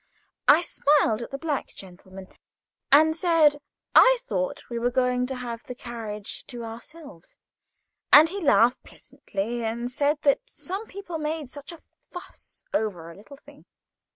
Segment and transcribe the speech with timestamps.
[0.01, 0.61] [Picture: Railway carriage] I
[1.03, 2.27] smiled at the black gentleman,
[2.91, 3.57] and said
[3.93, 7.35] I thought we were going to have the carriage to ourselves;
[8.11, 11.77] and he laughed pleasantly, and said that some people made such a
[12.09, 13.65] fuss over a little thing.